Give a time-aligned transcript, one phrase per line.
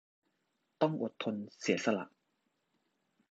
[0.81, 2.05] ต้องอดทนเสียสละ